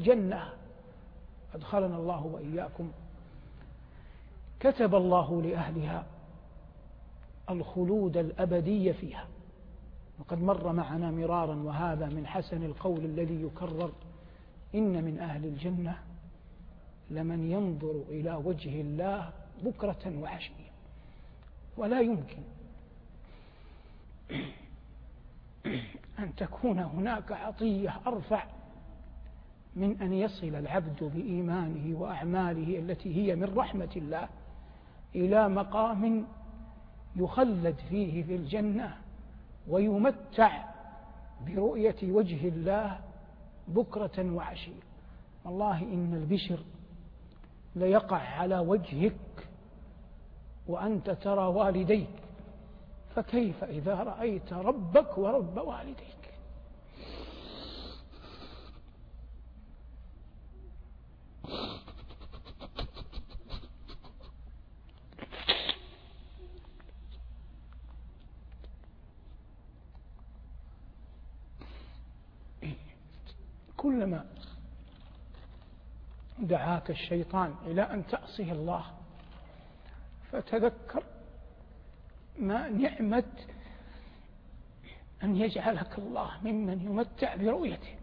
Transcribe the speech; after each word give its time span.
جنة. 0.00 0.52
أدخلنا 1.54 1.96
الله 1.96 2.26
وإياكم. 2.26 2.92
كتب 4.60 4.94
الله 4.94 5.42
لأهلها 5.42 6.06
الخلود 7.50 8.16
الأبدي 8.16 8.92
فيها. 8.92 9.26
وقد 10.18 10.42
مر 10.42 10.72
معنا 10.72 11.10
مرارا 11.10 11.54
وهذا 11.54 12.06
من 12.06 12.26
حسن 12.26 12.62
القول 12.62 13.04
الذي 13.04 13.42
يكرر 13.42 13.92
إن 14.74 15.04
من 15.04 15.18
أهل 15.18 15.44
الجنة 15.44 15.98
لمن 17.10 17.50
ينظر 17.50 18.02
إلى 18.08 18.34
وجه 18.34 18.80
الله 18.80 19.32
بكرة 19.62 20.18
وعشية. 20.18 20.72
ولا 21.76 22.00
يمكن 22.00 22.42
أن 26.18 26.34
تكون 26.36 26.78
هناك 26.78 27.32
عطية 27.32 28.00
أرفع 28.06 28.44
من 29.76 30.02
أن 30.02 30.12
يصل 30.12 30.46
العبد 30.46 31.04
بإيمانه 31.14 32.00
وأعماله 32.00 32.78
التي 32.78 33.16
هي 33.16 33.36
من 33.36 33.54
رحمة 33.56 33.90
الله 33.96 34.28
إلى 35.14 35.48
مقام 35.48 36.26
يخلد 37.16 37.76
فيه 37.88 38.22
في 38.22 38.36
الجنة 38.36 38.96
ويمتع 39.68 40.64
برؤية 41.46 41.96
وجه 42.02 42.48
الله 42.48 43.00
بكرة 43.68 44.32
وعشية 44.32 44.80
والله 45.44 45.82
إن 45.82 46.14
البشر 46.14 46.58
ليقع 47.76 48.16
على 48.16 48.58
وجهك 48.58 49.48
وأنت 50.68 51.10
ترى 51.10 51.46
والديك 51.46 52.08
فكيف 53.14 53.64
إذا 53.64 53.94
رأيت 53.94 54.52
ربك 54.52 55.18
ورب 55.18 55.58
والديك؟ 55.58 56.21
كلما 73.82 74.24
دعاك 76.38 76.90
الشيطان 76.90 77.54
إلى 77.66 77.82
أن 77.82 78.06
تعصي 78.06 78.52
الله 78.52 78.84
فتذكر 80.32 81.02
ما 82.38 82.68
نعمة 82.68 83.24
أن 85.22 85.36
يجعلك 85.36 85.98
الله 85.98 86.30
ممن 86.44 86.80
يمتع 86.80 87.36
برؤيته. 87.36 87.94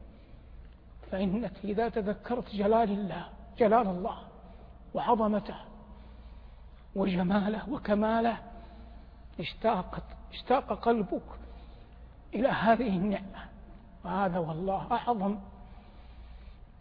فإنك 1.12 1.54
إذا 1.64 1.90
تذكرت 1.90 2.56
جلال 2.56 2.92
الله 2.92 3.30
جلال 3.58 3.88
الله 3.88 4.18
وعظمته 4.94 5.56
وجماله 6.96 7.70
وكماله 7.70 8.38
اشتاقت 9.40 10.04
اشتاق 10.34 10.74
قلبك 10.74 11.22
إلى 12.34 12.48
هذه 12.48 12.98
النعمة. 12.98 13.50
وهذا 14.06 14.38
والله 14.38 14.88
أعظم 14.92 15.40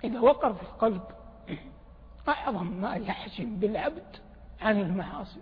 إذا 0.05 0.21
وقر 0.21 0.55
في 0.55 0.63
القلب 0.63 1.03
أعظم 2.29 2.67
ما 2.81 2.95
يحجم 2.95 3.57
بالعبد 3.57 4.17
عن 4.61 4.81
المعاصي. 4.81 5.41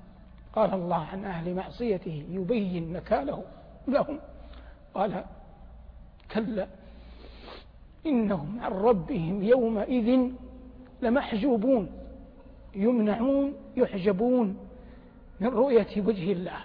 قال 0.54 0.74
الله 0.74 0.96
عن 0.96 1.24
أهل 1.24 1.54
معصيته 1.54 2.24
يبين 2.30 2.92
نكاله 2.92 3.44
لهم. 3.88 4.18
قال 4.94 5.24
كلا 6.34 6.66
إنهم 8.06 8.60
عن 8.60 8.72
ربهم 8.72 9.42
يومئذ 9.42 10.30
لمحجوبون. 11.02 11.90
يمنعون 12.74 13.54
يحجبون 13.76 14.58
من 15.40 15.48
رؤية 15.48 16.02
وجه 16.02 16.32
الله. 16.32 16.58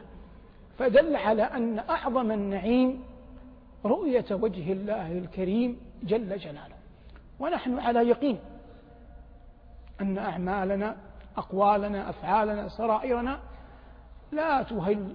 فدل 0.79 1.15
على 1.15 1.43
أن 1.43 1.79
أعظم 1.79 2.31
النعيم 2.31 3.03
رؤية 3.85 4.25
وجه 4.31 4.71
الله 4.71 5.11
الكريم 5.11 5.77
جل 6.03 6.37
جلاله. 6.37 6.80
ونحن 7.41 7.79
على 7.79 7.99
يقين 7.99 8.39
أن 10.01 10.17
أعمالنا 10.17 10.95
أقوالنا 11.37 12.09
أفعالنا 12.09 12.69
سرائرنا 12.69 13.39
لا 14.31 14.63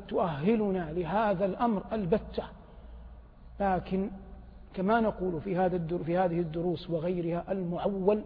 تؤهلنا 0.09 0.93
لهذا 0.93 1.45
الأمر 1.45 1.83
البتة. 1.93 2.45
لكن 3.61 4.11
كما 4.75 5.01
نقول 5.01 5.41
في 5.41 5.57
هذا 5.57 5.99
في 6.05 6.19
هذه 6.19 6.41
الدروس 6.41 6.91
وغيرها 6.91 7.45
المعول 7.53 8.23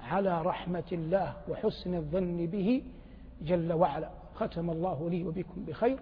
على 0.00 0.42
رحمة 0.42 0.84
الله 0.92 1.32
وحسن 1.48 1.94
الظن 1.94 2.46
به 2.46 2.82
جل 3.42 3.72
وعلا. 3.72 4.08
ختم 4.34 4.70
الله 4.70 5.10
لي 5.10 5.24
وبكم 5.24 5.64
بخير 5.64 5.98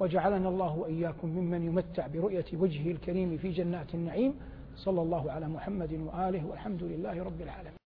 وجعلنا 0.00 0.48
الله 0.48 0.76
وإياكم 0.76 1.28
ممن 1.28 1.62
يمتع 1.62 2.06
برؤية 2.06 2.44
وجهه 2.52 2.90
الكريم 2.90 3.36
في 3.38 3.50
جنات 3.50 3.94
النعيم. 3.94 4.34
صلى 4.76 5.02
الله 5.02 5.32
على 5.32 5.48
محمد 5.48 5.92
وآله 5.92 6.46
والحمد 6.46 6.82
لله 6.82 7.24
رب 7.24 7.40
العالمين. 7.40 7.85